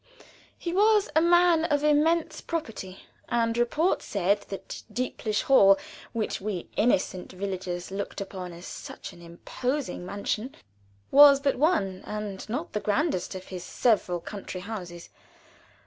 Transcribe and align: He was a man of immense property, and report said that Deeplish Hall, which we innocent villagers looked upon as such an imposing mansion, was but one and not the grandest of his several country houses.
He 0.57 0.73
was 0.73 1.11
a 1.15 1.21
man 1.21 1.65
of 1.65 1.83
immense 1.83 2.41
property, 2.41 3.05
and 3.29 3.55
report 3.55 4.01
said 4.01 4.41
that 4.49 4.81
Deeplish 4.91 5.43
Hall, 5.43 5.77
which 6.11 6.41
we 6.41 6.71
innocent 6.75 7.33
villagers 7.33 7.91
looked 7.91 8.19
upon 8.19 8.51
as 8.51 8.65
such 8.65 9.13
an 9.13 9.21
imposing 9.21 10.03
mansion, 10.03 10.55
was 11.11 11.39
but 11.39 11.57
one 11.57 12.01
and 12.07 12.49
not 12.49 12.73
the 12.73 12.79
grandest 12.79 13.35
of 13.35 13.49
his 13.49 13.63
several 13.63 14.19
country 14.19 14.61
houses. 14.61 15.09